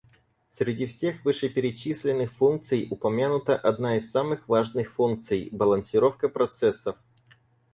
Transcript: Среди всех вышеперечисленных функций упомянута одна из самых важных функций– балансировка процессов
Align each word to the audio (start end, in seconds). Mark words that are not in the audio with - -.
Среди 0.49 0.87
всех 0.87 1.23
вышеперечисленных 1.23 2.31
функций 2.33 2.87
упомянута 2.89 3.55
одна 3.55 3.97
из 3.97 4.09
самых 4.09 4.47
важных 4.49 4.91
функций– 4.91 5.49
балансировка 5.51 6.27
процессов 6.27 6.97